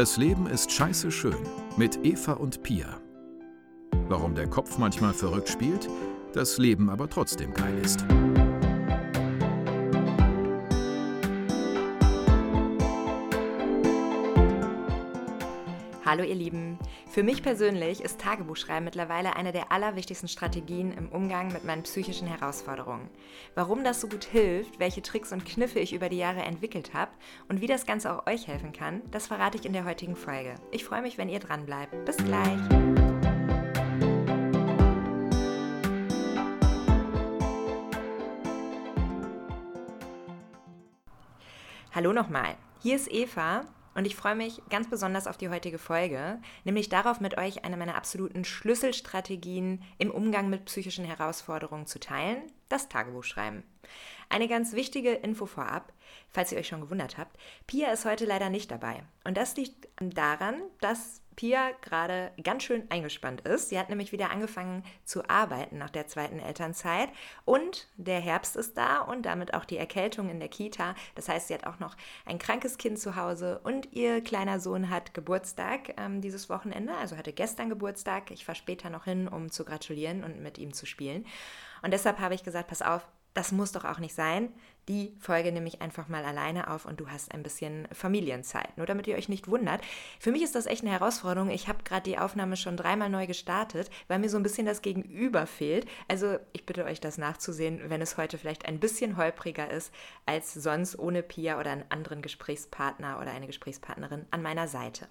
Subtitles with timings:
[0.00, 1.36] Das Leben ist scheiße schön
[1.76, 3.02] mit Eva und Pia.
[4.08, 5.90] Warum der Kopf manchmal verrückt spielt,
[6.32, 8.06] das Leben aber trotzdem geil ist.
[16.10, 16.76] Hallo ihr Lieben.
[17.08, 22.26] Für mich persönlich ist Tagebuchschreiben mittlerweile eine der allerwichtigsten Strategien im Umgang mit meinen psychischen
[22.26, 23.08] Herausforderungen.
[23.54, 27.12] Warum das so gut hilft, welche Tricks und Kniffe ich über die Jahre entwickelt habe
[27.48, 30.56] und wie das Ganze auch euch helfen kann, das verrate ich in der heutigen Folge.
[30.72, 32.04] Ich freue mich, wenn ihr dran bleibt.
[32.04, 32.58] Bis gleich.
[41.94, 42.56] Hallo nochmal.
[42.82, 47.20] Hier ist Eva und ich freue mich ganz besonders auf die heutige Folge, nämlich darauf,
[47.20, 53.62] mit euch eine meiner absoluten Schlüsselstrategien im Umgang mit psychischen Herausforderungen zu teilen, das Tagebuchschreiben.
[54.28, 55.92] Eine ganz wichtige Info vorab,
[56.30, 59.02] falls ihr euch schon gewundert habt, Pia ist heute leider nicht dabei.
[59.24, 63.70] Und das liegt daran, dass Pia gerade ganz schön eingespannt ist.
[63.70, 67.08] Sie hat nämlich wieder angefangen zu arbeiten nach der zweiten Elternzeit
[67.44, 70.94] und der Herbst ist da und damit auch die Erkältung in der Kita.
[71.14, 71.96] Das heißt, sie hat auch noch
[72.26, 77.16] ein krankes Kind zu Hause und ihr kleiner Sohn hat Geburtstag ähm, dieses Wochenende, also
[77.16, 78.30] hatte gestern Geburtstag.
[78.30, 81.24] Ich fahre später noch hin, um zu gratulieren und mit ihm zu spielen.
[81.82, 84.52] Und deshalb habe ich gesagt, pass auf, das muss doch auch nicht sein.
[84.88, 88.76] Die Folge nehme ich einfach mal alleine auf und du hast ein bisschen Familienzeit.
[88.76, 89.82] Nur damit ihr euch nicht wundert.
[90.18, 91.48] Für mich ist das echt eine Herausforderung.
[91.50, 94.82] Ich habe gerade die Aufnahme schon dreimal neu gestartet, weil mir so ein bisschen das
[94.82, 95.86] Gegenüber fehlt.
[96.08, 99.92] Also ich bitte euch, das nachzusehen, wenn es heute vielleicht ein bisschen holpriger ist
[100.26, 105.06] als sonst ohne Pia oder einen anderen Gesprächspartner oder eine Gesprächspartnerin an meiner Seite.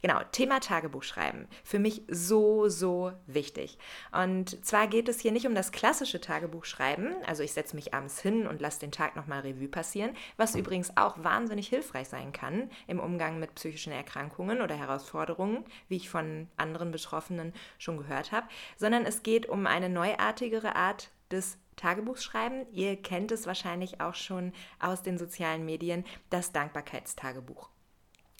[0.00, 1.46] Genau, Thema Tagebuch schreiben.
[1.62, 3.78] Für mich so, so wichtig.
[4.10, 7.14] Und zwar geht es hier nicht um das klassische Tagebuch schreiben.
[7.26, 10.96] Also ich setze mich abends hin und lasse den Tag nochmal Revue passieren, was übrigens
[10.96, 16.48] auch wahnsinnig hilfreich sein kann im Umgang mit psychischen Erkrankungen oder Herausforderungen, wie ich von
[16.56, 22.66] anderen Betroffenen schon gehört habe, sondern es geht um eine neuartigere Art des Tagebuchschreiben.
[22.72, 27.71] Ihr kennt es wahrscheinlich auch schon aus den sozialen Medien, das Dankbarkeitstagebuch.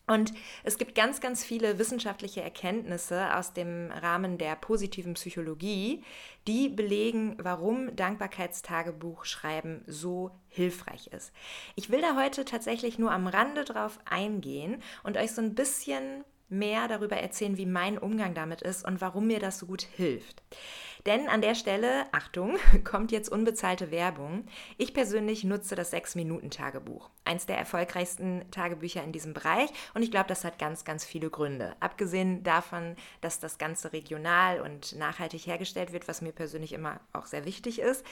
[0.06, 0.32] Und
[0.64, 6.02] es gibt ganz, ganz viele wissenschaftliche Erkenntnisse aus dem Rahmen der positiven Psychologie,
[6.48, 11.32] die belegen, warum Dankbarkeitstagebuchschreiben so hilfreich ist.
[11.76, 16.24] Ich will da heute tatsächlich nur am Rande drauf eingehen und euch so ein bisschen
[16.52, 20.42] mehr darüber erzählen, wie mein Umgang damit ist und warum mir das so gut hilft.
[21.06, 24.44] Denn an der Stelle, Achtung, kommt jetzt unbezahlte Werbung.
[24.78, 27.10] Ich persönlich nutze das 6-Minuten-Tagebuch.
[27.24, 29.70] Eins der erfolgreichsten Tagebücher in diesem Bereich.
[29.94, 31.74] Und ich glaube, das hat ganz, ganz viele Gründe.
[31.80, 37.26] Abgesehen davon, dass das Ganze regional und nachhaltig hergestellt wird, was mir persönlich immer auch
[37.26, 38.04] sehr wichtig ist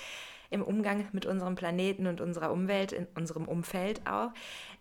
[0.51, 4.31] im Umgang mit unserem Planeten und unserer Umwelt, in unserem Umfeld auch,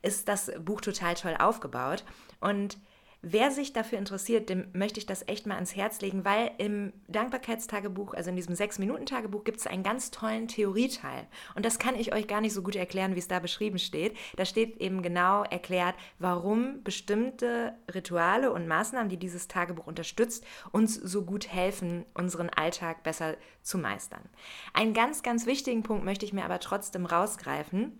[0.01, 2.03] ist das Buch total toll aufgebaut.
[2.39, 2.79] Und
[3.22, 6.94] Wer sich dafür interessiert, dem möchte ich das echt mal ans Herz legen, weil im
[7.09, 11.28] Dankbarkeitstagebuch, also in diesem Sechs-Minuten-Tagebuch, gibt es einen ganz tollen Theorieteil.
[11.53, 14.16] Und das kann ich euch gar nicht so gut erklären, wie es da beschrieben steht.
[14.38, 20.96] Da steht eben genau erklärt, warum bestimmte Rituale und Maßnahmen, die dieses Tagebuch unterstützt, uns
[20.96, 24.30] so gut helfen, unseren Alltag besser zu meistern.
[24.74, 28.00] Einen ganz, ganz wichtigen Punkt möchte ich mir aber trotzdem rausgreifen.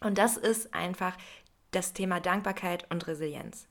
[0.00, 1.18] Und das ist einfach
[1.70, 3.68] das Thema Dankbarkeit und Resilienz.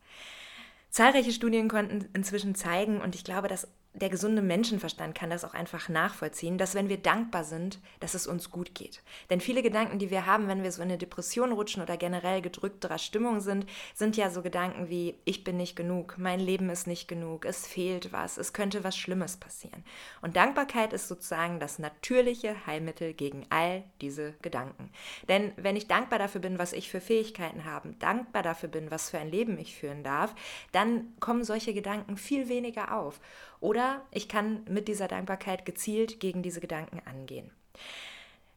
[0.93, 5.53] Zahlreiche Studien konnten inzwischen zeigen, und ich glaube, dass der gesunde Menschenverstand kann das auch
[5.53, 9.03] einfach nachvollziehen, dass wenn wir dankbar sind, dass es uns gut geht.
[9.29, 12.41] Denn viele Gedanken, die wir haben, wenn wir so in eine Depression rutschen oder generell
[12.41, 16.87] gedrückterer Stimmung sind, sind ja so Gedanken wie, ich bin nicht genug, mein Leben ist
[16.87, 19.83] nicht genug, es fehlt was, es könnte was Schlimmes passieren.
[20.21, 24.89] Und Dankbarkeit ist sozusagen das natürliche Heilmittel gegen all diese Gedanken.
[25.29, 29.11] Denn wenn ich dankbar dafür bin, was ich für Fähigkeiten habe, dankbar dafür bin, was
[29.11, 30.33] für ein Leben ich führen darf,
[30.71, 33.19] dann kommen solche Gedanken viel weniger auf.
[33.63, 37.49] Oder ich kann mit dieser Dankbarkeit gezielt gegen diese Gedanken angehen.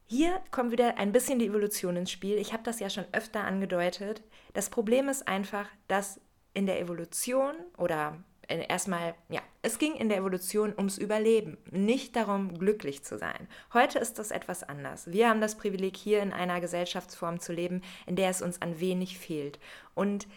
[0.05, 2.35] Hier kommt wieder ein bisschen die Evolution ins Spiel.
[2.35, 4.21] Ich habe das ja schon öfter angedeutet.
[4.53, 6.19] Das Problem ist einfach, dass
[6.53, 12.57] in der Evolution oder erstmal, ja, es ging in der Evolution ums Überleben, nicht darum,
[12.59, 13.47] glücklich zu sein.
[13.73, 15.09] Heute ist das etwas anders.
[15.09, 18.81] Wir haben das Privileg, hier in einer Gesellschaftsform zu leben, in der es uns an
[18.81, 19.57] wenig fehlt.
[19.95, 20.27] Und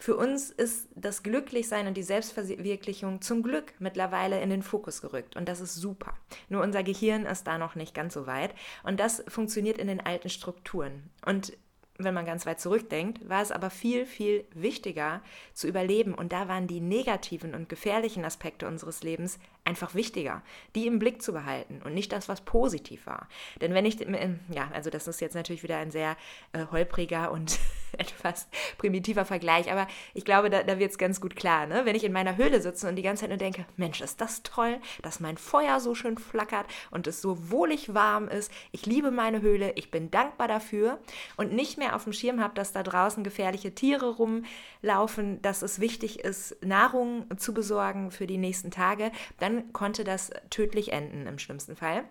[0.00, 5.36] für uns ist das Glücklichsein und die Selbstverwirklichung zum Glück mittlerweile in den Fokus gerückt
[5.36, 6.14] und das ist super.
[6.48, 10.00] Nur unser Gehirn ist da noch nicht ganz so weit und das funktioniert in den
[10.00, 11.10] alten Strukturen.
[11.26, 11.52] Und
[11.98, 15.20] wenn man ganz weit zurückdenkt, war es aber viel, viel wichtiger
[15.52, 19.38] zu überleben und da waren die negativen und gefährlichen Aspekte unseres Lebens
[19.70, 20.42] einfach wichtiger,
[20.74, 23.28] die im Blick zu behalten und nicht das, was positiv war.
[23.60, 26.16] Denn wenn ich, äh, ja, also das ist jetzt natürlich wieder ein sehr
[26.52, 27.58] äh, holpriger und
[27.98, 31.82] etwas primitiver Vergleich, aber ich glaube, da, da wird es ganz gut klar, ne?
[31.84, 34.42] wenn ich in meiner Höhle sitze und die ganze Zeit nur denke, Mensch, ist das
[34.42, 39.12] toll, dass mein Feuer so schön flackert und es so wohlig warm ist, ich liebe
[39.12, 40.98] meine Höhle, ich bin dankbar dafür
[41.36, 45.78] und nicht mehr auf dem Schirm habe, dass da draußen gefährliche Tiere rumlaufen, dass es
[45.78, 51.38] wichtig ist, Nahrung zu besorgen für die nächsten Tage, dann konnte das tödlich enden im
[51.38, 52.04] schlimmsten Fall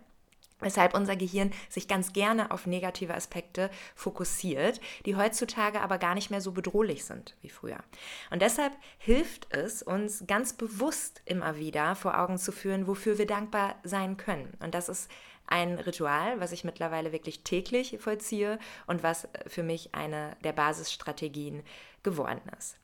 [0.60, 6.31] weshalb unser Gehirn sich ganz gerne auf negative Aspekte fokussiert, die heutzutage aber gar nicht
[6.31, 7.80] mehr so bedrohlich sind wie früher.
[8.30, 13.28] Und deshalb hilft es uns ganz bewusst immer wieder vor Augen zu führen, wofür wir
[13.28, 14.54] dankbar sein können.
[14.60, 15.10] Und das ist
[15.48, 21.63] ein Ritual, was ich mittlerweile wirklich täglich vollziehe und was für mich eine der Basisstrategien
[22.04, 22.78] geworden ist.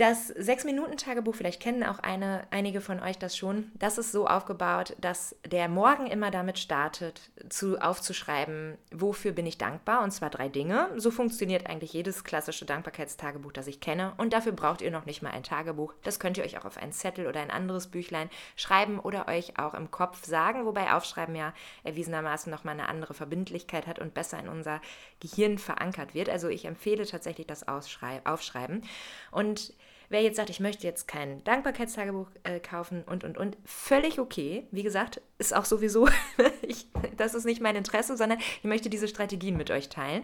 [0.00, 4.96] Das Sechs-Minuten-Tagebuch, vielleicht kennen auch eine, einige von euch das schon, das ist so aufgebaut,
[4.98, 7.20] dass der Morgen immer damit startet,
[7.50, 10.88] zu, aufzuschreiben, wofür bin ich dankbar, und zwar drei Dinge.
[10.96, 14.14] So funktioniert eigentlich jedes klassische Dankbarkeitstagebuch, das ich kenne.
[14.16, 15.92] Und dafür braucht ihr noch nicht mal ein Tagebuch.
[16.02, 19.58] Das könnt ihr euch auch auf einen Zettel oder ein anderes Büchlein schreiben oder euch
[19.58, 21.52] auch im Kopf sagen, wobei Aufschreiben ja
[21.84, 24.80] erwiesenermaßen nochmal eine andere Verbindlichkeit hat und besser in unser
[25.20, 26.30] Gehirn verankert wird.
[26.30, 28.82] Also ich empfehle tatsächlich das Aufschreiben.
[29.30, 29.74] Und
[30.10, 34.66] Wer jetzt sagt, ich möchte jetzt kein Dankbarkeitstagebuch äh, kaufen und, und, und, völlig okay.
[34.72, 36.06] Wie gesagt, ist auch sowieso,
[36.62, 40.22] ich, das ist nicht mein Interesse, sondern ich möchte diese Strategien mit euch teilen.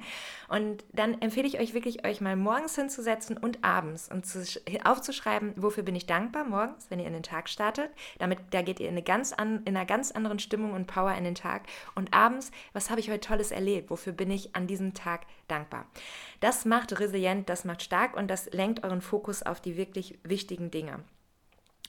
[0.49, 4.45] Und dann empfehle ich euch wirklich, euch mal morgens hinzusetzen und abends und zu,
[4.85, 7.91] aufzuschreiben, wofür bin ich dankbar morgens, wenn ihr in den Tag startet.
[8.19, 11.15] Damit, da geht ihr in, eine ganz an, in einer ganz anderen Stimmung und Power
[11.15, 11.63] in den Tag.
[11.95, 13.91] Und abends, was habe ich heute Tolles erlebt?
[13.91, 15.87] Wofür bin ich an diesem Tag dankbar?
[16.41, 20.71] Das macht resilient, das macht stark und das lenkt euren Fokus auf die wirklich wichtigen
[20.71, 21.03] Dinge.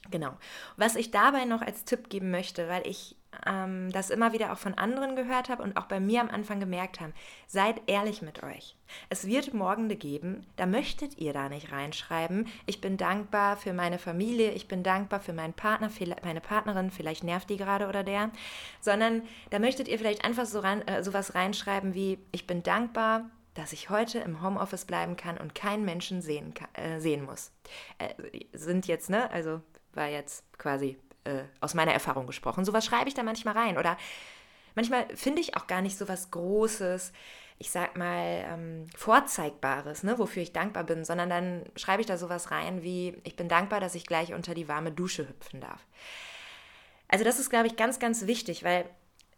[0.10, 0.38] Genau.
[0.78, 4.58] Was ich dabei noch als Tipp geben möchte, weil ich ähm, das immer wieder auch
[4.58, 7.14] von anderen gehört habe und auch bei mir am Anfang gemerkt habe,
[7.46, 8.76] seid ehrlich mit euch.
[9.10, 14.00] Es wird Morgende geben, da möchtet ihr da nicht reinschreiben, ich bin dankbar für meine
[14.00, 15.90] Familie, ich bin dankbar für meinen Partner,
[16.24, 18.32] meine Partnerin, vielleicht nervt die gerade oder der,
[18.80, 23.30] sondern da möchtet ihr vielleicht einfach so ran, äh, sowas reinschreiben wie, ich bin dankbar
[23.54, 27.52] dass ich heute im Homeoffice bleiben kann und keinen Menschen sehen, äh, sehen muss.
[27.98, 28.14] Äh,
[28.54, 29.62] sind jetzt, ne, also
[29.98, 32.64] war jetzt quasi äh, aus meiner Erfahrung gesprochen.
[32.64, 33.78] Sowas schreibe ich da manchmal rein.
[33.78, 33.98] Oder
[34.76, 37.12] manchmal finde ich auch gar nicht so was Großes,
[37.60, 42.18] ich sag mal, ähm, Vorzeigbares, ne, wofür ich dankbar bin, sondern dann schreibe ich da
[42.18, 45.86] sowas rein wie, ich bin dankbar, dass ich gleich unter die warme Dusche hüpfen darf.
[47.08, 48.86] Also das ist, glaube ich, ganz, ganz wichtig, weil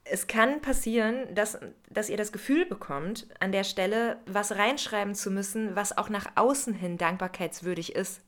[0.04, 1.60] es kann passieren, dass,
[1.90, 6.32] dass ihr das Gefühl bekommt, an der Stelle was reinschreiben zu müssen, was auch nach
[6.36, 8.22] außen hin dankbarkeitswürdig ist.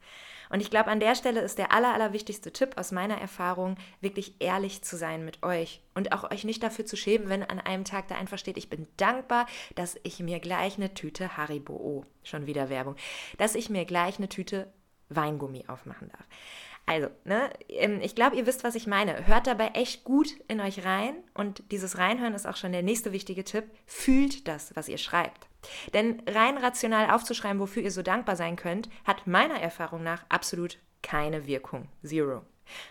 [0.52, 4.36] Und ich glaube, an der Stelle ist der aller, allerwichtigste Tipp aus meiner Erfahrung, wirklich
[4.40, 7.86] ehrlich zu sein mit euch und auch euch nicht dafür zu schämen, wenn an einem
[7.86, 12.06] Tag da einfach steht, ich bin dankbar, dass ich mir gleich eine Tüte Haribo, oh,
[12.24, 12.96] schon wieder Werbung,
[13.38, 14.72] dass ich mir gleich eine Tüte
[15.08, 16.26] Weingummi aufmachen darf.
[16.86, 19.28] Also, ne, ähm, ich glaube, ihr wisst, was ich meine.
[19.28, 23.14] Hört dabei echt gut in euch rein und dieses Reinhören ist auch schon der nächste
[23.14, 23.66] wichtige Tipp.
[23.86, 25.48] Fühlt das, was ihr schreibt.
[25.94, 30.78] Denn rein rational aufzuschreiben, wofür ihr so dankbar sein könnt, hat meiner Erfahrung nach absolut
[31.02, 31.88] keine Wirkung.
[32.04, 32.44] Zero.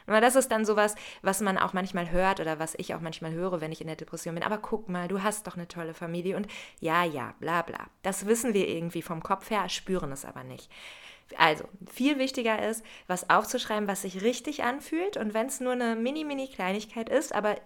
[0.06, 3.32] Aber das ist dann sowas, was man auch manchmal hört oder was ich auch manchmal
[3.32, 4.44] höre, wenn ich in der Depression bin.
[4.44, 6.46] Aber guck mal, du hast doch eine tolle Familie und
[6.80, 7.88] ja, ja, bla bla.
[8.02, 10.70] Das wissen wir irgendwie vom Kopf her, spüren es aber nicht.
[11.36, 15.16] Also, viel wichtiger ist, was aufzuschreiben, was sich richtig anfühlt.
[15.16, 17.56] Und wenn es nur eine mini, mini Kleinigkeit ist, aber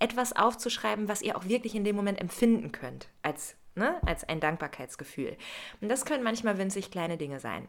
[0.00, 4.40] etwas aufzuschreiben, was ihr auch wirklich in dem Moment empfinden könnt, als, ne, als ein
[4.40, 5.36] Dankbarkeitsgefühl.
[5.80, 7.68] Und das können manchmal winzig kleine Dinge sein.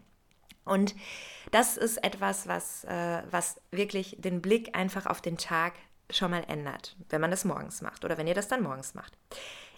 [0.66, 0.96] Und
[1.52, 5.74] das ist etwas, was, äh, was wirklich den Blick einfach auf den Tag
[6.10, 9.18] schon mal ändert, wenn man das morgens macht oder wenn ihr das dann morgens macht.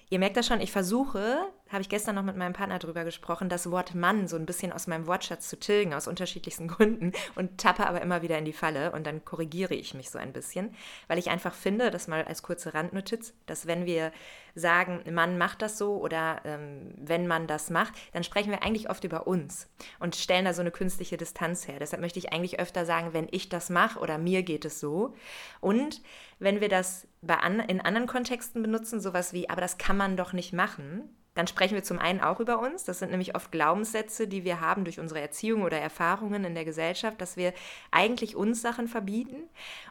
[0.10, 3.50] Ihr merkt das schon, ich versuche, habe ich gestern noch mit meinem Partner drüber gesprochen,
[3.50, 7.60] das Wort Mann so ein bisschen aus meinem Wortschatz zu tilgen, aus unterschiedlichsten Gründen und
[7.60, 10.76] tappe aber immer wieder in die Falle und dann korrigiere ich mich so ein bisschen,
[11.08, 14.12] weil ich einfach finde, das mal als kurze Randnotiz, dass wenn wir
[14.54, 18.90] sagen, Mann macht das so oder ähm, wenn man das macht, dann sprechen wir eigentlich
[18.90, 19.68] oft über uns
[20.00, 21.80] und stellen da so eine künstliche Distanz her.
[21.80, 25.14] Deshalb möchte ich eigentlich öfter sagen, wenn ich das mache oder mir geht es so.
[25.60, 26.02] Und
[26.40, 30.32] wenn wir das an, in anderen Kontexten benutzen, sowas wie, aber das kann man doch
[30.32, 32.86] nicht machen, dann sprechen wir zum einen auch über uns.
[32.86, 36.66] Das sind nämlich oft Glaubenssätze, die wir haben durch unsere Erziehung oder Erfahrungen in der
[36.66, 37.54] Gesellschaft, dass wir
[37.92, 39.44] eigentlich uns Sachen verbieten.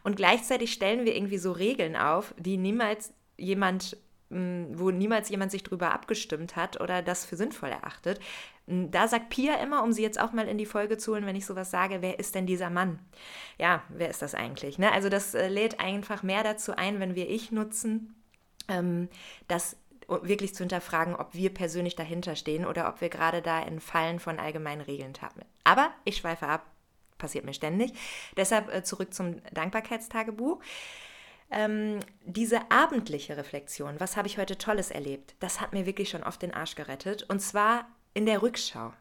[0.02, 3.96] Und gleichzeitig stellen wir irgendwie so Regeln auf, die niemals jemand
[4.30, 8.18] wo niemals jemand sich drüber abgestimmt hat oder das für sinnvoll erachtet.
[8.66, 11.36] Da sagt Pia immer, um sie jetzt auch mal in die Folge zu holen, wenn
[11.36, 12.98] ich sowas sage, wer ist denn dieser Mann?
[13.58, 14.78] Ja, wer ist das eigentlich?
[14.78, 14.90] Ne?
[14.90, 18.14] Also das äh, lädt einfach mehr dazu ein, wenn wir ich nutzen,
[18.68, 19.08] ähm,
[19.46, 19.76] das
[20.08, 24.20] wirklich zu hinterfragen, ob wir persönlich dahinter stehen oder ob wir gerade da in Fallen
[24.20, 25.44] von allgemeinen Regeln tappen.
[25.64, 26.66] Aber ich schweife ab,
[27.18, 27.92] passiert mir ständig.
[28.36, 30.60] Deshalb äh, zurück zum Dankbarkeitstagebuch.
[31.50, 36.22] Ähm, diese abendliche Reflexion, was habe ich heute Tolles erlebt, das hat mir wirklich schon
[36.22, 37.24] oft den Arsch gerettet.
[37.24, 38.92] Und zwar in der Rückschau.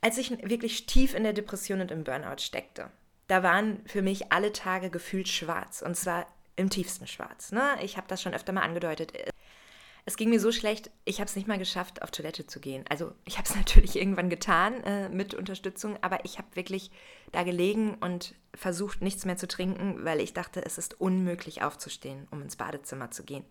[0.00, 2.90] Als ich wirklich tief in der Depression und im Burnout steckte,
[3.28, 5.80] da waren für mich alle Tage gefühlt schwarz.
[5.80, 7.52] Und zwar im tiefsten Schwarz.
[7.52, 7.78] Ne?
[7.82, 9.12] Ich habe das schon öfter mal angedeutet.
[10.04, 12.84] Es ging mir so schlecht, ich habe es nicht mal geschafft, auf Toilette zu gehen.
[12.88, 16.90] Also ich habe es natürlich irgendwann getan äh, mit Unterstützung, aber ich habe wirklich
[17.30, 22.26] da gelegen und versucht, nichts mehr zu trinken, weil ich dachte, es ist unmöglich aufzustehen,
[22.30, 23.44] um ins Badezimmer zu gehen.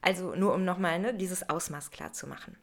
[0.00, 2.56] Also nur um nochmal ne, dieses Ausmaß klar zu machen.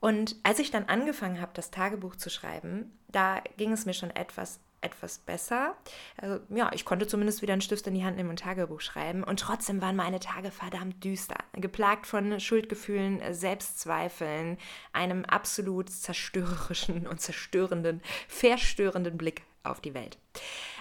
[0.00, 4.10] Und als ich dann angefangen habe, das Tagebuch zu schreiben, da ging es mir schon
[4.10, 5.76] etwas etwas besser.
[6.16, 9.24] Also ja, ich konnte zumindest wieder einen Stift in die Hand nehmen und Tagebuch schreiben.
[9.24, 11.36] Und trotzdem waren meine Tage verdammt düster.
[11.54, 14.58] Geplagt von Schuldgefühlen, Selbstzweifeln,
[14.92, 20.18] einem absolut zerstörerischen und zerstörenden, verstörenden Blick auf die Welt.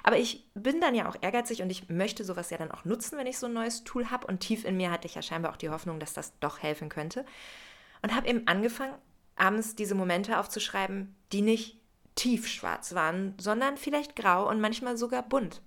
[0.04, 3.18] Aber ich bin dann ja auch ehrgeizig und ich möchte sowas ja dann auch nutzen,
[3.18, 4.28] wenn ich so ein neues Tool habe.
[4.28, 6.90] Und tief in mir hatte ich ja scheinbar auch die Hoffnung, dass das doch helfen
[6.90, 7.26] könnte.
[8.02, 8.96] Und habe eben angefangen,
[9.36, 11.81] abends diese Momente aufzuschreiben, die nicht
[12.16, 15.62] tiefschwarz waren, sondern vielleicht grau und manchmal sogar bunt.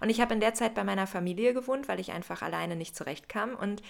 [0.00, 2.96] Und ich habe in der Zeit bei meiner Familie gewohnt, weil ich einfach alleine nicht
[2.96, 3.54] zurechtkam.
[3.54, 3.82] Und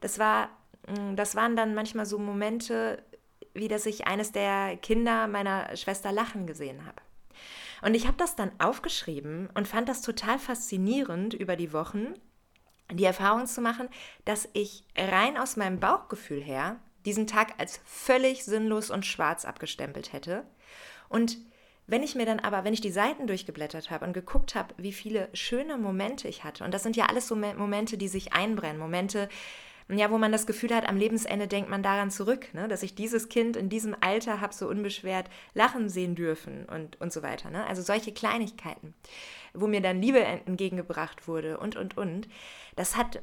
[0.00, 0.48] das war,
[0.88, 3.02] mm, das waren dann manchmal so Momente,
[3.54, 6.96] wie dass ich eines der Kinder meiner Schwester lachen gesehen habe.
[7.82, 12.14] Und ich habe das dann aufgeschrieben und fand das total faszinierend über die Wochen,
[12.90, 13.88] die Erfahrung zu machen,
[14.24, 20.12] dass ich rein aus meinem Bauchgefühl her diesen Tag als völlig sinnlos und schwarz abgestempelt
[20.12, 20.44] hätte
[21.12, 21.38] und
[21.86, 24.92] wenn ich mir dann aber, wenn ich die Seiten durchgeblättert habe und geguckt habe, wie
[24.92, 28.78] viele schöne Momente ich hatte, und das sind ja alles so Momente, die sich einbrennen,
[28.78, 29.28] Momente,
[29.88, 32.94] ja, wo man das Gefühl hat, am Lebensende denkt man daran zurück, ne, dass ich
[32.94, 37.50] dieses Kind in diesem Alter habe so unbeschwert lachen sehen dürfen und, und so weiter.
[37.50, 37.66] Ne?
[37.66, 38.94] Also solche Kleinigkeiten,
[39.54, 42.28] wo mir dann Liebe entgegengebracht wurde und, und, und.
[42.74, 43.20] Das hat,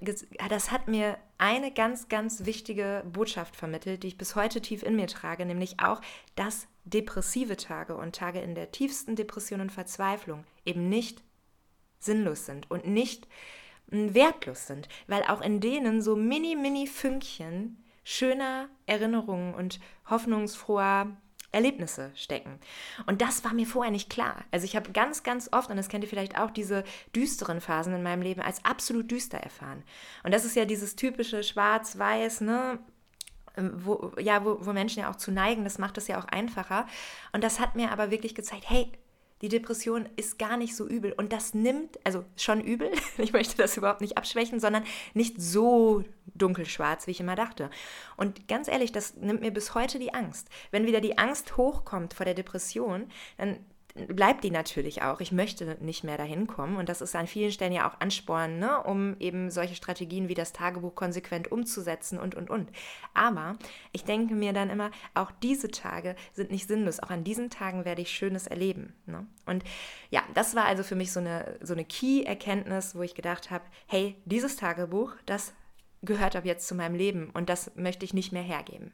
[0.49, 4.95] das hat mir eine ganz, ganz wichtige Botschaft vermittelt, die ich bis heute tief in
[4.95, 6.01] mir trage, nämlich auch,
[6.35, 11.23] dass depressive Tage und Tage in der tiefsten Depression und Verzweiflung eben nicht
[11.99, 13.27] sinnlos sind und nicht
[13.91, 19.79] wertlos sind, weil auch in denen so mini, mini Fünkchen schöner Erinnerungen und
[20.09, 21.15] hoffnungsfroher
[21.51, 22.59] Erlebnisse stecken.
[23.07, 24.43] Und das war mir vorher nicht klar.
[24.51, 26.83] Also ich habe ganz, ganz oft, und das kennt ihr vielleicht auch, diese
[27.15, 29.83] düsteren Phasen in meinem Leben als absolut düster erfahren.
[30.23, 32.79] Und das ist ja dieses typische Schwarz-Weiß, ne?
[33.55, 36.85] Wo, ja, wo, wo Menschen ja auch zu neigen, das macht es ja auch einfacher.
[37.33, 38.91] Und das hat mir aber wirklich gezeigt, hey,
[39.41, 41.13] die Depression ist gar nicht so übel.
[41.13, 46.03] Und das nimmt, also schon übel, ich möchte das überhaupt nicht abschwächen, sondern nicht so
[46.35, 47.69] dunkelschwarz, wie ich immer dachte.
[48.17, 50.49] Und ganz ehrlich, das nimmt mir bis heute die Angst.
[50.71, 53.57] Wenn wieder die Angst hochkommt vor der Depression, dann
[53.95, 55.19] bleibt die natürlich auch.
[55.19, 58.59] Ich möchte nicht mehr dahin kommen und das ist an vielen Stellen ja auch Ansporn,
[58.59, 62.71] ne, um eben solche Strategien wie das Tagebuch konsequent umzusetzen und und und.
[63.13, 63.57] Aber
[63.91, 66.99] ich denke mir dann immer, auch diese Tage sind nicht sinnlos.
[66.99, 68.93] Auch an diesen Tagen werde ich Schönes erleben.
[69.05, 69.25] Ne?
[69.45, 69.63] Und
[70.09, 73.65] ja, das war also für mich so eine, so eine Key-Erkenntnis, wo ich gedacht habe,
[73.87, 75.53] hey, dieses Tagebuch, das
[76.01, 78.93] gehört ab jetzt zu meinem Leben und das möchte ich nicht mehr hergeben.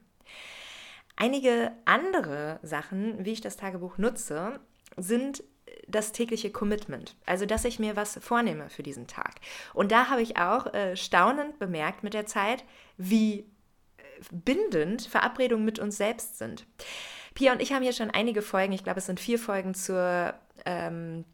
[1.18, 4.60] Einige andere Sachen, wie ich das Tagebuch nutze,
[4.98, 5.44] sind
[5.88, 9.36] das tägliche Commitment, also dass ich mir was vornehme für diesen Tag.
[9.74, 12.64] Und da habe ich auch äh, staunend bemerkt mit der Zeit,
[12.98, 16.66] wie äh, bindend Verabredungen mit uns selbst sind.
[17.34, 20.34] Pia und ich haben hier schon einige Folgen, ich glaube es sind vier Folgen zur
[20.66, 21.26] ähm,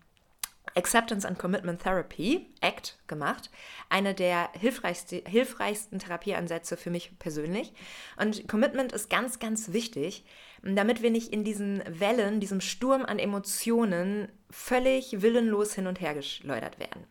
[0.75, 3.49] Acceptance and Commitment Therapy, ACT, gemacht.
[3.89, 7.73] Eine der hilfreichste, hilfreichsten Therapieansätze für mich persönlich.
[8.17, 10.23] Und Commitment ist ganz, ganz wichtig,
[10.63, 16.13] damit wir nicht in diesen Wellen, diesem Sturm an Emotionen völlig willenlos hin und her
[16.13, 17.05] geschleudert werden.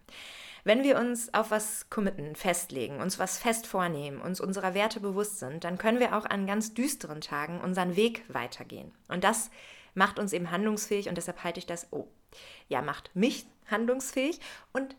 [0.62, 5.38] Wenn wir uns auf was committen, festlegen, uns was fest vornehmen, uns unserer Werte bewusst
[5.38, 8.92] sind, dann können wir auch an ganz düsteren Tagen unseren Weg weitergehen.
[9.08, 9.50] Und das
[9.94, 12.08] macht uns eben handlungsfähig und deshalb halte ich das, oh,
[12.68, 14.40] ja, macht mich handlungsfähig
[14.72, 14.96] und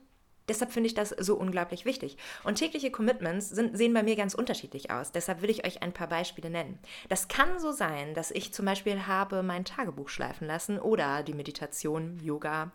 [0.52, 2.18] Deshalb finde ich das so unglaublich wichtig.
[2.44, 5.14] Und tägliche Commitments sind, sehen bei mir ganz unterschiedlich aus.
[5.14, 6.78] Deshalb will ich euch ein paar Beispiele nennen.
[7.08, 11.34] Das kann so sein, dass ich zum Beispiel habe mein Tagebuch schleifen lassen oder die
[11.34, 12.70] Meditation, Yoga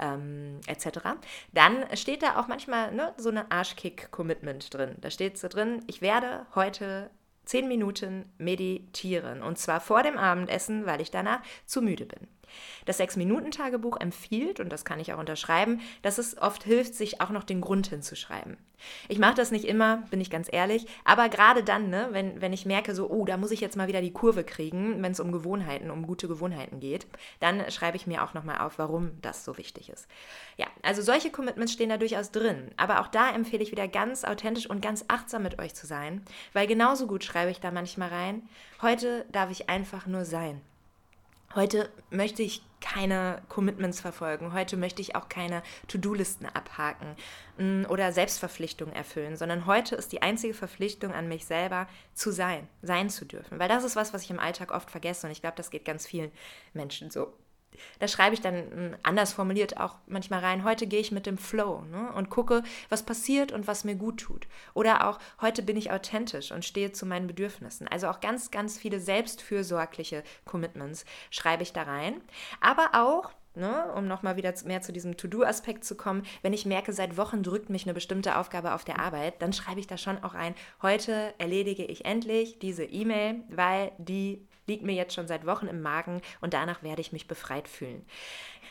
[0.00, 0.98] ähm, etc.
[1.52, 4.96] Dann steht da auch manchmal ne, so eine Arschkick-Commitment drin.
[5.00, 7.10] Da steht so drin, ich werde heute
[7.44, 9.40] zehn Minuten meditieren.
[9.40, 12.26] Und zwar vor dem Abendessen, weil ich danach zu müde bin.
[12.86, 17.30] Das Sechs-Minuten-Tagebuch empfiehlt, und das kann ich auch unterschreiben, dass es oft hilft, sich auch
[17.30, 18.56] noch den Grund hinzuschreiben.
[19.08, 22.52] Ich mache das nicht immer, bin ich ganz ehrlich, aber gerade dann, ne, wenn, wenn
[22.52, 25.20] ich merke, so, oh, da muss ich jetzt mal wieder die Kurve kriegen, wenn es
[25.20, 27.06] um Gewohnheiten, um gute Gewohnheiten geht,
[27.40, 30.06] dann schreibe ich mir auch nochmal auf, warum das so wichtig ist.
[30.56, 34.24] Ja, also solche Commitments stehen da durchaus drin, aber auch da empfehle ich wieder ganz
[34.24, 38.08] authentisch und ganz achtsam mit euch zu sein, weil genauso gut schreibe ich da manchmal
[38.08, 38.42] rein,
[38.82, 40.60] heute darf ich einfach nur sein.
[41.54, 44.52] Heute möchte ich keine Commitments verfolgen.
[44.52, 47.16] Heute möchte ich auch keine To-Do-Listen abhaken
[47.58, 52.68] mm, oder Selbstverpflichtungen erfüllen, sondern heute ist die einzige Verpflichtung an mich selber zu sein,
[52.82, 53.58] sein zu dürfen.
[53.58, 55.84] Weil das ist was, was ich im Alltag oft vergesse und ich glaube, das geht
[55.84, 56.30] ganz vielen
[56.72, 57.32] Menschen so.
[57.98, 61.38] Da schreibe ich dann hm, anders formuliert auch manchmal rein, heute gehe ich mit dem
[61.38, 64.46] Flow ne, und gucke, was passiert und was mir gut tut.
[64.74, 67.88] Oder auch, heute bin ich authentisch und stehe zu meinen Bedürfnissen.
[67.88, 72.20] Also auch ganz, ganz viele selbstfürsorgliche Commitments schreibe ich da rein.
[72.60, 76.92] Aber auch, Ne, um nochmal wieder mehr zu diesem To-Do-Aspekt zu kommen, wenn ich merke,
[76.92, 80.22] seit Wochen drückt mich eine bestimmte Aufgabe auf der Arbeit, dann schreibe ich da schon
[80.22, 85.44] auch ein, heute erledige ich endlich diese E-Mail, weil die liegt mir jetzt schon seit
[85.46, 88.06] Wochen im Magen und danach werde ich mich befreit fühlen.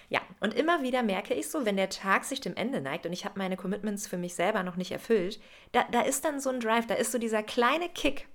[0.07, 3.13] Ja, und immer wieder merke ich so, wenn der Tag sich dem Ende neigt und
[3.13, 5.39] ich habe meine Commitments für mich selber noch nicht erfüllt,
[5.71, 8.27] da, da ist dann so ein Drive, da ist so dieser kleine Kick,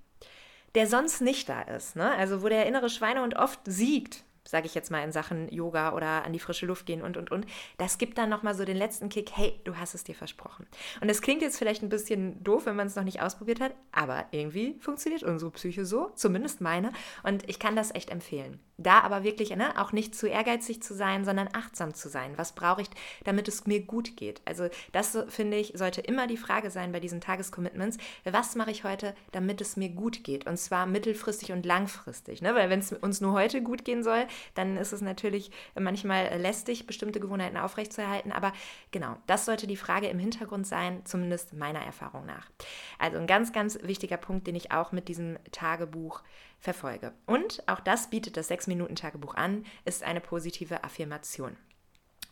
[0.75, 1.97] der sonst nicht da ist.
[1.97, 2.12] Ne?
[2.12, 6.24] Also wo der innere Schweinehund oft siegt, sage ich jetzt mal in Sachen Yoga oder
[6.24, 7.46] an die frische Luft gehen und und und,
[7.78, 10.66] das gibt dann nochmal so den letzten Kick, hey, du hast es dir versprochen.
[11.00, 13.74] Und das klingt jetzt vielleicht ein bisschen doof, wenn man es noch nicht ausprobiert hat,
[13.92, 18.60] aber irgendwie funktioniert unsere Psyche so, zumindest meine, und ich kann das echt empfehlen.
[18.76, 22.32] Da aber wirklich ne, auch nicht zu ehrgeizig zu sein, sondern achtsam zu sein.
[22.36, 22.88] Was brauche ich,
[23.22, 24.42] damit es mir gut geht?
[24.44, 27.98] Also das, finde ich, sollte immer die Frage sein bei diesen Tagescommitments.
[28.24, 30.46] Was mache ich heute, damit es mir gut geht?
[30.48, 32.42] Und zwar mittelfristig und langfristig.
[32.42, 32.54] Ne?
[32.56, 36.86] Weil wenn es uns nur heute gut gehen soll, dann ist es natürlich manchmal lästig,
[36.86, 38.32] bestimmte Gewohnheiten aufrechtzuerhalten.
[38.32, 38.52] Aber
[38.90, 42.50] genau, das sollte die Frage im Hintergrund sein, zumindest meiner Erfahrung nach.
[42.98, 46.22] Also ein ganz, ganz wichtiger Punkt, den ich auch mit diesem Tagebuch
[46.58, 47.12] verfolge.
[47.26, 51.56] Und auch das bietet das 6-Minuten-Tagebuch an, ist eine positive Affirmation.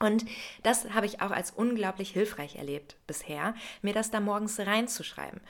[0.02, 0.24] Und
[0.64, 5.40] das habe ich auch als unglaublich hilfreich erlebt bisher, mir das da morgens reinzuschreiben.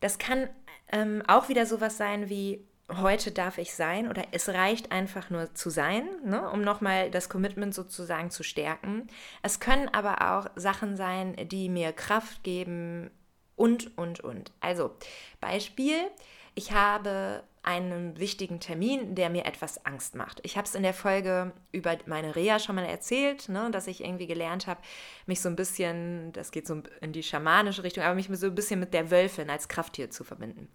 [0.00, 0.48] Das kann
[0.92, 5.54] ähm, auch wieder sowas sein wie, heute darf ich sein oder es reicht einfach nur
[5.54, 9.08] zu sein, ne, um nochmal das Commitment sozusagen zu stärken.
[9.42, 13.10] Es können aber auch Sachen sein, die mir Kraft geben
[13.56, 14.52] und, und, und.
[14.60, 14.96] Also
[15.40, 15.96] Beispiel,
[16.54, 20.40] ich habe einen wichtigen Termin, der mir etwas Angst macht.
[20.44, 24.04] Ich habe es in der Folge über meine Reha schon mal erzählt, ne, dass ich
[24.04, 24.80] irgendwie gelernt habe,
[25.26, 28.54] mich so ein bisschen, das geht so in die schamanische Richtung, aber mich so ein
[28.54, 30.68] bisschen mit der Wölfin als Krafttier zu verbinden.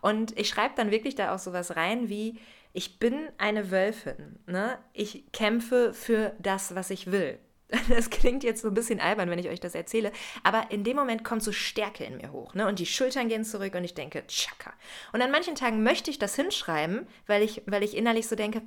[0.00, 2.38] Und ich schreibe dann wirklich da auch sowas rein wie,
[2.72, 4.38] ich bin eine Wölfin.
[4.46, 4.78] Ne?
[4.92, 7.40] Ich kämpfe für das, was ich will.
[7.88, 10.96] Das klingt jetzt so ein bisschen albern, wenn ich euch das erzähle, aber in dem
[10.96, 12.66] Moment kommt so Stärke in mir hoch, ne?
[12.66, 14.72] Und die Schultern gehen zurück und ich denke, tschakka.
[15.12, 18.62] Und an manchen Tagen möchte ich das hinschreiben, weil ich, weil ich innerlich so denke,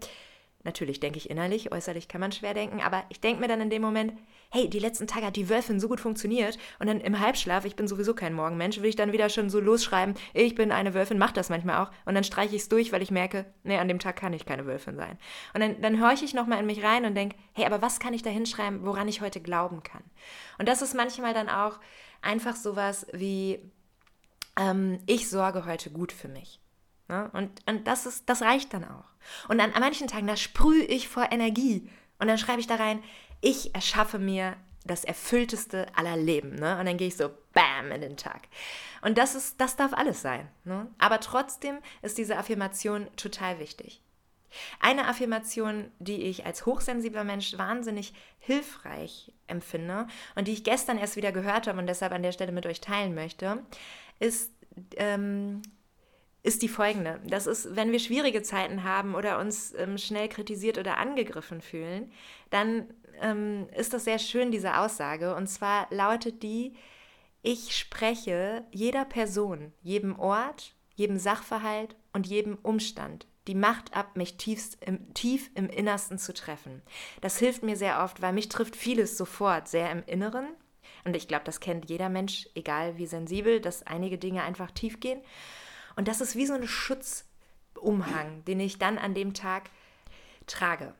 [0.63, 3.71] Natürlich denke ich innerlich, äußerlich kann man schwer denken, aber ich denke mir dann in
[3.71, 4.13] dem Moment,
[4.51, 7.77] hey, die letzten Tage hat die Wölfin so gut funktioniert und dann im Halbschlaf, ich
[7.77, 11.17] bin sowieso kein Morgenmensch, will ich dann wieder schon so losschreiben, ich bin eine Wölfin,
[11.17, 13.87] mach das manchmal auch und dann streiche ich es durch, weil ich merke, nee, an
[13.87, 15.17] dem Tag kann ich keine Wölfin sein.
[15.53, 18.13] Und dann, dann horche ich nochmal in mich rein und denke, hey, aber was kann
[18.13, 20.03] ich da hinschreiben, woran ich heute glauben kann?
[20.59, 21.79] Und das ist manchmal dann auch
[22.21, 23.71] einfach sowas wie,
[24.57, 26.59] ähm, ich sorge heute gut für mich.
[27.07, 27.29] Ne?
[27.33, 29.05] Und, und das, ist, das reicht dann auch.
[29.47, 31.89] Und an, an manchen Tagen, da sprühe ich vor Energie.
[32.19, 33.01] Und dann schreibe ich da rein,
[33.41, 36.55] ich erschaffe mir das erfüllteste aller Leben.
[36.55, 36.79] Ne?
[36.79, 38.47] Und dann gehe ich so BAM in den Tag.
[39.01, 40.47] Und das, ist, das darf alles sein.
[40.63, 40.87] Ne?
[40.97, 44.01] Aber trotzdem ist diese Affirmation total wichtig.
[44.79, 51.15] Eine Affirmation, die ich als hochsensibler Mensch wahnsinnig hilfreich empfinde und die ich gestern erst
[51.15, 53.63] wieder gehört habe und deshalb an der Stelle mit euch teilen möchte,
[54.19, 54.51] ist
[54.97, 55.61] ähm,
[56.43, 57.19] ist die folgende.
[57.27, 62.11] Das ist, wenn wir schwierige Zeiten haben oder uns ähm, schnell kritisiert oder angegriffen fühlen,
[62.49, 62.87] dann
[63.21, 65.35] ähm, ist das sehr schön, diese Aussage.
[65.35, 66.73] Und zwar lautet die,
[67.41, 74.37] ich spreche jeder Person, jedem Ort, jedem Sachverhalt und jedem Umstand die Macht ab, mich
[74.37, 76.81] tiefst im, tief im Innersten zu treffen.
[77.21, 80.47] Das hilft mir sehr oft, weil mich trifft vieles sofort sehr im Inneren
[81.03, 84.99] Und ich glaube, das kennt jeder Mensch, egal wie sensibel, dass einige Dinge einfach tief
[84.99, 85.21] gehen.
[85.95, 89.69] Und das ist wie so ein Schutzumhang, den ich dann an dem Tag
[90.45, 90.93] trage.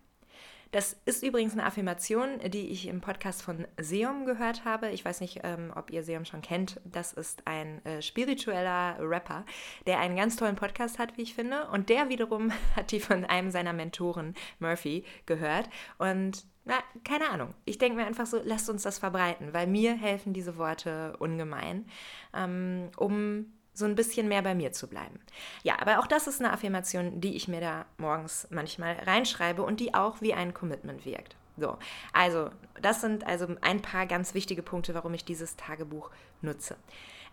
[0.72, 4.90] Das ist übrigens eine Affirmation, die ich im Podcast von Seum gehört habe.
[4.92, 6.80] Ich weiß nicht, ähm, ob ihr Seum schon kennt.
[6.86, 9.46] Das ist ein äh, spiritueller Rapper,
[9.86, 11.68] der einen ganz tollen Podcast hat, wie ich finde.
[11.72, 15.70] Und der wiederum hat die von einem seiner Mentoren, Murphy, gehört.
[15.98, 17.54] Und na, keine Ahnung.
[17.66, 21.86] Ich denke mir einfach so, lasst uns das verbreiten, weil mir helfen diese Worte ungemein,
[22.34, 25.20] ähm, um so ein bisschen mehr bei mir zu bleiben.
[25.64, 29.80] Ja, aber auch das ist eine Affirmation, die ich mir da morgens manchmal reinschreibe und
[29.80, 31.36] die auch wie ein Commitment wirkt.
[31.58, 31.78] So,
[32.14, 32.50] also
[32.82, 36.10] das sind also ein paar ganz wichtige Punkte, warum ich dieses Tagebuch
[36.42, 36.76] nutze.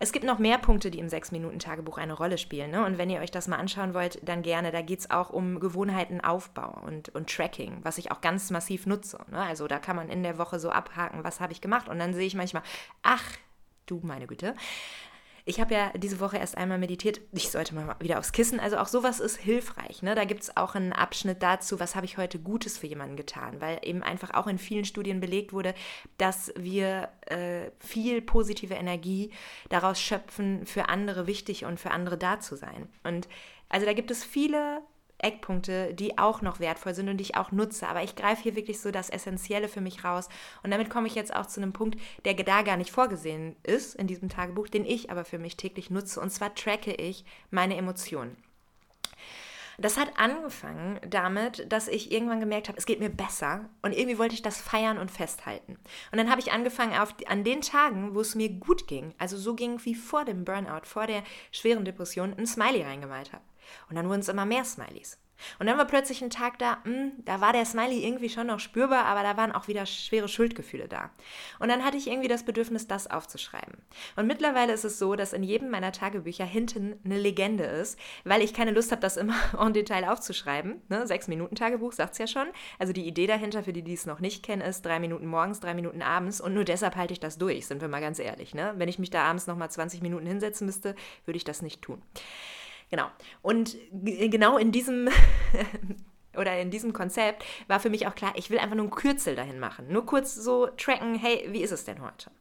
[0.01, 2.71] Es gibt noch mehr Punkte, die im 6-Minuten-Tagebuch eine Rolle spielen.
[2.71, 2.85] Ne?
[2.85, 4.71] Und wenn ihr euch das mal anschauen wollt, dann gerne.
[4.71, 9.19] Da geht es auch um Gewohnheitenaufbau und, und Tracking, was ich auch ganz massiv nutze.
[9.29, 9.41] Ne?
[9.41, 11.89] Also da kann man in der Woche so abhaken, was habe ich gemacht.
[11.89, 12.63] Und dann sehe ich manchmal,
[13.03, 13.25] ach,
[13.87, 14.55] du meine Güte,
[15.49, 17.21] ich habe ja diese Woche erst einmal meditiert.
[17.31, 18.59] Ich sollte mal wieder aufs Kissen.
[18.59, 20.03] Also auch sowas ist hilfreich.
[20.03, 20.13] Ne?
[20.13, 23.59] Da gibt es auch einen Abschnitt dazu, was habe ich heute Gutes für jemanden getan.
[23.59, 25.73] Weil eben einfach auch in vielen Studien belegt wurde,
[26.19, 29.31] dass wir äh, viel positive Energie
[29.69, 32.87] daraus schöpfen, für andere wichtig und für andere da zu sein.
[33.03, 33.27] Und
[33.69, 34.83] also da gibt es viele
[35.19, 37.87] Eckpunkte, die auch noch wertvoll sind und die ich auch nutze.
[37.87, 40.29] Aber ich greife hier wirklich so das Essentielle für mich raus.
[40.63, 43.95] Und damit komme ich jetzt auch zu einem Punkt, der da gar nicht vorgesehen ist
[43.95, 46.19] in diesem Tagebuch, den ich aber für mich täglich nutze.
[46.19, 48.37] Und zwar tracke ich meine Emotionen.
[49.81, 54.17] Das hat angefangen damit, dass ich irgendwann gemerkt habe, es geht mir besser und irgendwie
[54.17, 55.77] wollte ich das feiern und festhalten.
[56.11, 59.37] Und dann habe ich angefangen, auf, an den Tagen, wo es mir gut ging, also
[59.37, 63.43] so ging wie vor dem Burnout, vor der schweren Depression, ein Smiley reingemalt habe.
[63.89, 65.17] Und dann wurden es immer mehr Smileys.
[65.59, 68.47] Und dann war plötzlich ein Tag da, mh, hm, da war der Smiley irgendwie schon
[68.47, 71.11] noch spürbar, aber da waren auch wieder schwere Schuldgefühle da.
[71.59, 73.77] Und dann hatte ich irgendwie das Bedürfnis, das aufzuschreiben.
[74.15, 78.41] Und mittlerweile ist es so, dass in jedem meiner Tagebücher hinten eine Legende ist, weil
[78.41, 80.81] ich keine Lust habe, das immer en Detail aufzuschreiben.
[80.89, 81.07] Ne?
[81.07, 82.47] Sechs Minuten Tagebuch sagt es ja schon.
[82.77, 85.59] Also die Idee dahinter, für die, die es noch nicht kennen, ist drei Minuten morgens,
[85.59, 86.41] drei Minuten abends.
[86.41, 88.53] Und nur deshalb halte ich das durch, sind wir mal ganz ehrlich.
[88.53, 88.73] Ne?
[88.77, 92.01] Wenn ich mich da abends nochmal 20 Minuten hinsetzen müsste, würde ich das nicht tun.
[92.89, 93.05] Genau.
[93.41, 95.09] Und genau in diesem
[96.37, 99.35] oder in diesem Konzept war für mich auch klar, ich will einfach nur ein Kürzel
[99.35, 99.91] dahin machen.
[99.91, 102.31] Nur kurz so tracken, hey, wie ist es denn heute?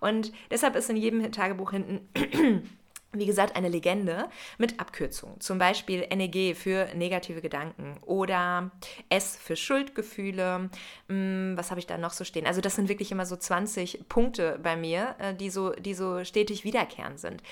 [0.00, 2.08] Und deshalb ist in jedem Tagebuch hinten
[3.14, 5.38] wie gesagt, eine Legende mit Abkürzungen.
[5.40, 8.70] Zum Beispiel NEG für negative Gedanken oder
[9.10, 10.70] S für Schuldgefühle.
[11.08, 12.46] Hm, was habe ich da noch so stehen?
[12.46, 16.24] Also das sind wirklich immer so 20 Punkte bei mir, äh, die so, die so
[16.24, 17.42] stetig wiederkehrend sind.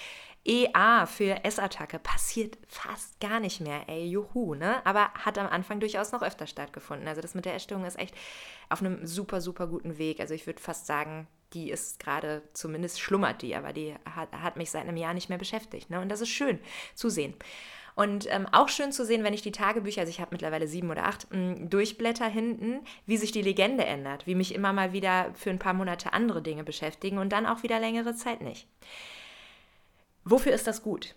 [0.45, 4.85] EA für S-Attacke passiert fast gar nicht mehr, ey, juhu, ne?
[4.87, 7.09] Aber hat am Anfang durchaus noch öfter stattgefunden.
[7.09, 8.15] Also das mit der Essstörung ist echt
[8.71, 10.19] auf einem super, super guten Weg.
[10.21, 14.57] Also ich würde fast sagen, die ist gerade, zumindest schlummert die, aber die hat, hat
[14.57, 15.91] mich seit einem Jahr nicht mehr beschäftigt.
[15.91, 16.01] Ne?
[16.01, 16.59] Und das ist schön
[16.95, 17.35] zu sehen.
[17.97, 20.91] Und ähm, auch schön zu sehen, wenn ich die Tagebücher, also ich habe mittlerweile sieben
[20.91, 24.93] oder acht, mh, mm, durchblätter hinten, wie sich die Legende ändert, wie mich immer mal
[24.93, 28.67] wieder für ein paar Monate andere Dinge beschäftigen und dann auch wieder längere Zeit nicht.
[30.25, 31.15] Wofür ist das gut?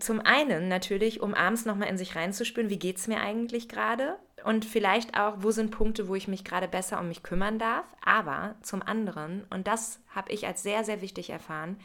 [0.00, 4.16] Zum einen natürlich, um abends nochmal in sich reinzuspüren, wie geht es mir eigentlich gerade?
[4.44, 7.86] Und vielleicht auch, wo sind Punkte, wo ich mich gerade besser um mich kümmern darf?
[8.04, 11.80] Aber zum anderen, und das habe ich als sehr, sehr wichtig erfahren,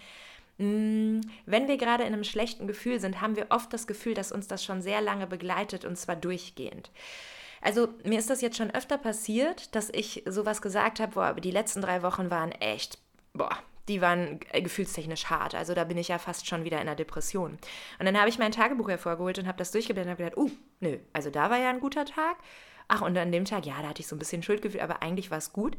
[0.58, 4.34] mm, wenn wir gerade in einem schlechten Gefühl sind, haben wir oft das Gefühl, dass
[4.34, 6.92] uns das schon sehr lange begleitet und zwar durchgehend.
[7.62, 11.52] Also mir ist das jetzt schon öfter passiert, dass ich sowas gesagt habe, boah, die
[11.52, 13.00] letzten drei Wochen waren echt,
[13.34, 15.56] boah, die waren äh, gefühlstechnisch hart.
[15.56, 17.58] Also da bin ich ja fast schon wieder in einer Depression.
[18.00, 20.52] Und dann habe ich mein Tagebuch hervorgeholt und habe das durchgeblendet und habe gedacht, uh,
[20.80, 22.38] nö, also da war ja ein guter Tag.
[22.88, 25.32] Ach, und an dem Tag, ja, da hatte ich so ein bisschen Schuldgefühl, aber eigentlich
[25.32, 25.76] war es gut.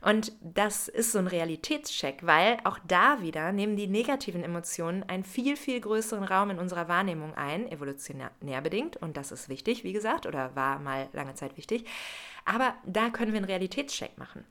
[0.00, 5.24] Und das ist so ein Realitätscheck, weil auch da wieder nehmen die negativen Emotionen einen
[5.24, 8.30] viel, viel größeren Raum in unserer Wahrnehmung ein, evolutionär
[8.62, 8.96] bedingt.
[8.96, 11.84] Und das ist wichtig, wie gesagt, oder war mal lange Zeit wichtig.
[12.46, 14.46] Aber da können wir einen Realitätscheck machen.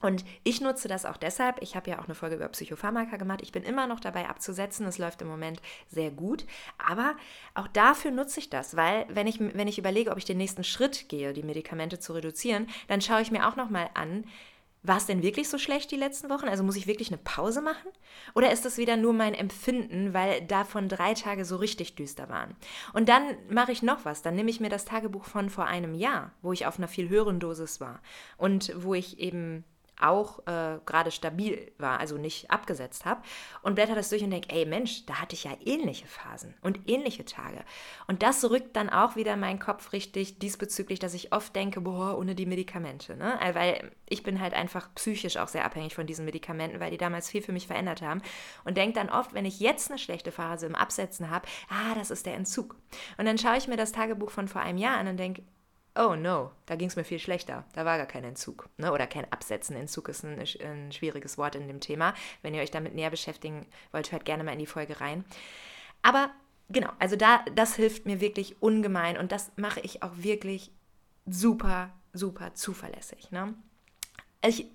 [0.00, 1.60] Und ich nutze das auch deshalb.
[1.62, 3.40] Ich habe ja auch eine Folge über Psychopharmaka gemacht.
[3.42, 4.86] Ich bin immer noch dabei abzusetzen.
[4.86, 6.46] Es läuft im Moment sehr gut.
[6.78, 7.16] Aber
[7.54, 10.64] auch dafür nutze ich das, weil wenn ich, wenn ich überlege, ob ich den nächsten
[10.64, 14.24] Schritt gehe, die Medikamente zu reduzieren, dann schaue ich mir auch nochmal an,
[14.82, 16.48] war es denn wirklich so schlecht die letzten Wochen?
[16.48, 17.90] Also muss ich wirklich eine Pause machen?
[18.34, 22.56] Oder ist das wieder nur mein Empfinden, weil davon drei Tage so richtig düster waren?
[22.94, 24.22] Und dann mache ich noch was.
[24.22, 27.10] Dann nehme ich mir das Tagebuch von vor einem Jahr, wo ich auf einer viel
[27.10, 28.00] höheren Dosis war
[28.38, 29.64] und wo ich eben
[30.02, 33.22] auch äh, gerade stabil war, also nicht abgesetzt habe
[33.62, 36.88] und blätter das durch und denke, ey Mensch, da hatte ich ja ähnliche Phasen und
[36.88, 37.64] ähnliche Tage.
[38.06, 42.18] Und das rückt dann auch wieder meinen Kopf richtig diesbezüglich, dass ich oft denke, boah,
[42.18, 43.16] ohne die Medikamente.
[43.16, 43.38] Ne?
[43.40, 46.98] Äh, weil ich bin halt einfach psychisch auch sehr abhängig von diesen Medikamenten, weil die
[46.98, 48.22] damals viel für mich verändert haben.
[48.64, 52.10] Und denke dann oft, wenn ich jetzt eine schlechte Phase im Absetzen habe, ah, das
[52.10, 52.76] ist der Entzug.
[53.18, 55.42] Und dann schaue ich mir das Tagebuch von vor einem Jahr an und denke,
[55.94, 57.64] oh no, da ging es mir viel schlechter.
[57.72, 58.68] Da war gar kein Entzug.
[58.76, 58.92] Ne?
[58.92, 59.76] Oder kein Absetzen.
[59.76, 62.14] Entzug ist ein, ein, schwieriges Wort in dem Thema.
[62.42, 65.24] Wenn ihr euch damit näher beschäftigen wollt, hört gerne mal in die Folge rein.
[66.02, 66.30] Aber
[66.68, 70.70] genau, also da, das hilft mir wirklich ungemein und das mache ich auch wirklich
[71.26, 73.30] super, super zuverlässig.
[73.30, 73.54] Ne?
[74.42, 74.66] Ich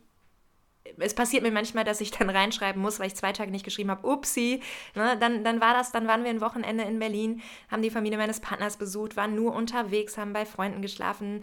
[0.98, 3.92] es passiert mir manchmal, dass ich dann reinschreiben muss, weil ich zwei Tage nicht geschrieben
[3.92, 4.62] habe, upsi,
[4.96, 8.18] ne, dann, dann war das, dann waren wir ein Wochenende in Berlin, haben die Familie
[8.18, 11.42] meines Partners besucht, waren nur unterwegs, haben bei Freunden geschlafen,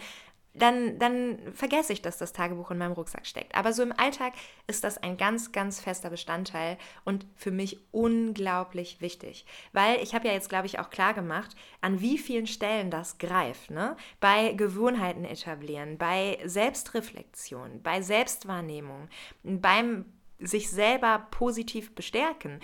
[0.54, 3.54] dann, dann vergesse ich, dass das Tagebuch in meinem Rucksack steckt.
[3.54, 4.34] Aber so im Alltag
[4.66, 9.46] ist das ein ganz, ganz fester Bestandteil und für mich unglaublich wichtig.
[9.72, 13.16] Weil ich habe ja jetzt, glaube ich, auch klar gemacht, an wie vielen Stellen das
[13.16, 13.70] greift.
[13.70, 13.96] Ne?
[14.20, 19.08] Bei Gewohnheiten etablieren, bei Selbstreflexion, bei Selbstwahrnehmung,
[19.42, 20.04] beim
[20.38, 22.60] sich selber positiv bestärken.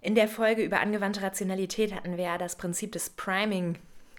[0.00, 3.76] In der Folge über angewandte Rationalität hatten wir ja das Prinzip des Priming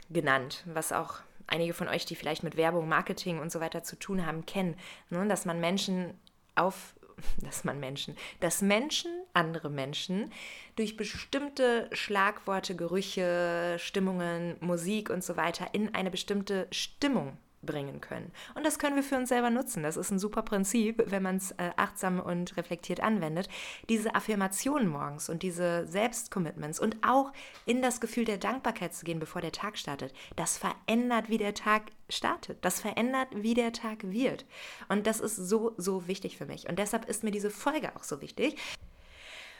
[0.09, 3.97] genannt, was auch einige von euch, die vielleicht mit Werbung, Marketing und so weiter zu
[3.97, 4.75] tun haben, kennen,
[5.09, 5.27] ne?
[5.27, 6.13] dass man Menschen
[6.55, 6.95] auf
[7.43, 10.31] dass man Menschen, dass Menschen, andere Menschen,
[10.75, 18.31] durch bestimmte Schlagworte, Gerüche, Stimmungen, Musik und so weiter in eine bestimmte Stimmung bringen können.
[18.55, 19.83] Und das können wir für uns selber nutzen.
[19.83, 23.49] Das ist ein super Prinzip, wenn man es äh, achtsam und reflektiert anwendet.
[23.89, 27.31] Diese Affirmationen morgens und diese Selbstcommitments und auch
[27.65, 31.53] in das Gefühl der Dankbarkeit zu gehen, bevor der Tag startet, das verändert, wie der
[31.53, 32.63] Tag startet.
[32.63, 34.45] Das verändert, wie der Tag wird.
[34.87, 36.67] Und das ist so, so wichtig für mich.
[36.67, 38.55] Und deshalb ist mir diese Folge auch so wichtig.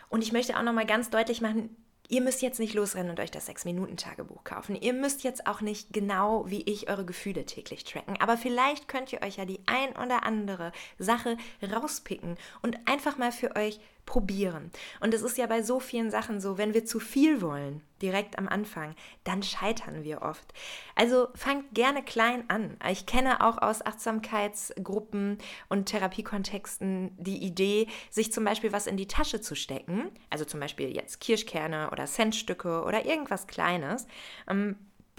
[0.10, 1.76] Und ich möchte auch nochmal ganz deutlich machen,
[2.12, 4.76] Ihr müsst jetzt nicht losrennen und euch das 6-Minuten-Tagebuch kaufen.
[4.76, 8.19] Ihr müsst jetzt auch nicht genau wie ich eure Gefühle täglich tracken.
[8.19, 13.32] Aber vielleicht könnt ihr euch ja die ein oder andere Sache rauspicken und einfach mal
[13.32, 14.72] für euch probieren.
[15.02, 18.39] Und es ist ja bei so vielen Sachen so, wenn wir zu viel wollen, direkt
[18.39, 20.52] am Anfang, dann scheitern wir oft.
[20.95, 22.76] Also fangt gerne klein an.
[22.89, 25.38] Ich kenne auch aus Achtsamkeitsgruppen
[25.69, 30.60] und Therapiekontexten die Idee, sich zum Beispiel was in die Tasche zu stecken, also zum
[30.60, 34.08] Beispiel jetzt Kirschkerne oder Centstücke oder irgendwas Kleines,
[34.50, 34.76] ähm,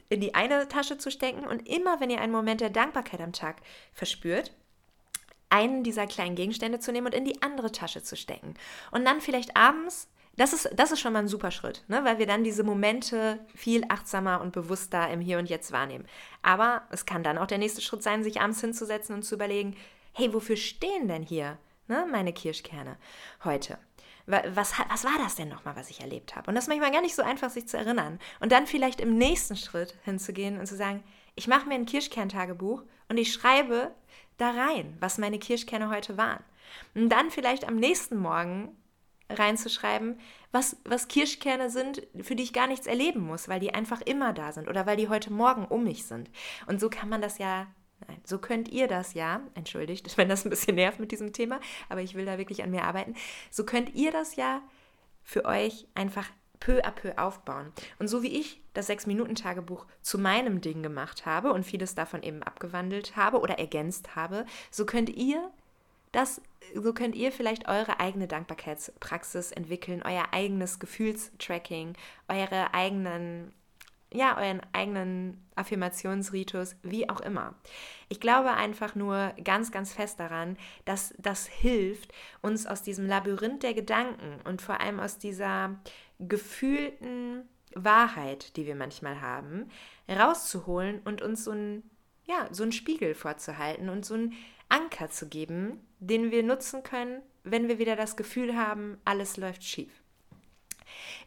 [0.08, 3.32] in die eine Tasche zu stecken und immer, wenn ihr einen Moment der Dankbarkeit am
[3.32, 4.50] Tag verspürt,
[5.50, 8.54] einen dieser kleinen Gegenstände zu nehmen und in die andere Tasche zu stecken.
[8.90, 12.04] Und dann vielleicht abends, das ist, das ist schon mal ein super Schritt, ne?
[12.04, 16.06] weil wir dann diese Momente viel achtsamer und bewusster im Hier und Jetzt wahrnehmen.
[16.42, 19.76] Aber es kann dann auch der nächste Schritt sein, sich abends hinzusetzen und zu überlegen,
[20.12, 21.58] hey, wofür stehen denn hier
[21.88, 22.96] ne, meine Kirschkerne
[23.44, 23.78] heute?
[24.26, 26.48] Was, was war das denn nochmal, was ich erlebt habe?
[26.48, 28.20] Und das ist manchmal gar nicht so einfach, sich zu erinnern.
[28.38, 31.02] Und dann vielleicht im nächsten Schritt hinzugehen und zu sagen,
[31.34, 33.90] ich mache mir ein Kirschkerntagebuch und ich schreibe
[34.40, 36.42] da rein, was meine Kirschkerne heute waren.
[36.94, 38.76] Und dann vielleicht am nächsten Morgen
[39.28, 40.18] reinzuschreiben,
[40.52, 44.32] was, was Kirschkerne sind, für die ich gar nichts erleben muss, weil die einfach immer
[44.32, 46.30] da sind oder weil die heute Morgen um mich sind.
[46.66, 47.68] Und so kann man das ja,
[48.08, 51.60] nein, so könnt ihr das ja, entschuldigt, wenn das ein bisschen nervt mit diesem Thema,
[51.88, 53.14] aber ich will da wirklich an mir arbeiten,
[53.50, 54.62] so könnt ihr das ja
[55.22, 56.28] für euch einfach
[56.60, 57.72] peu à peu aufbauen.
[57.98, 62.42] Und so wie ich das Sechs-Minuten-Tagebuch zu meinem Ding gemacht habe und vieles davon eben
[62.42, 65.50] abgewandelt habe oder ergänzt habe, so könnt ihr
[66.12, 66.40] das,
[66.74, 71.94] so könnt ihr vielleicht eure eigene Dankbarkeitspraxis entwickeln, euer eigenes Gefühlstracking,
[72.28, 73.52] eure eigenen
[74.12, 77.54] ja, euren eigenen Affirmationsritus, wie auch immer.
[78.08, 83.62] Ich glaube einfach nur ganz, ganz fest daran, dass das hilft, uns aus diesem Labyrinth
[83.62, 85.76] der Gedanken und vor allem aus dieser
[86.18, 89.68] gefühlten Wahrheit, die wir manchmal haben,
[90.08, 91.88] rauszuholen und uns so ein,
[92.26, 94.34] ja, so einen Spiegel vorzuhalten und so einen
[94.68, 99.64] Anker zu geben, den wir nutzen können, wenn wir wieder das Gefühl haben, alles läuft
[99.64, 99.99] schief.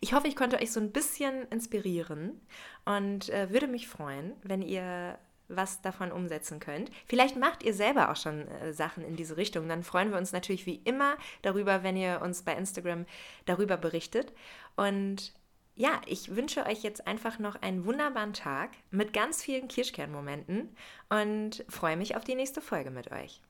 [0.03, 2.41] Ich hoffe, ich konnte euch so ein bisschen inspirieren
[2.83, 6.91] und äh, würde mich freuen, wenn ihr was davon umsetzen könnt.
[7.05, 9.69] Vielleicht macht ihr selber auch schon äh, Sachen in diese Richtung.
[9.69, 13.05] Dann freuen wir uns natürlich wie immer darüber, wenn ihr uns bei Instagram
[13.45, 14.33] darüber berichtet.
[14.75, 15.31] Und
[15.73, 20.75] ja, ich wünsche euch jetzt einfach noch einen wunderbaren Tag mit ganz vielen Kirschkernmomenten
[21.07, 23.41] und freue mich auf die nächste Folge mit euch.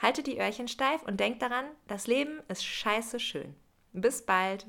[0.00, 3.54] Haltet die Öhrchen steif und denkt daran, das Leben ist scheiße schön.
[3.92, 4.66] Bis bald!